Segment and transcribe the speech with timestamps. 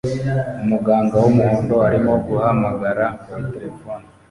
[0.63, 4.05] Umuganga wumuhondo arimo guhamagara kuri terefone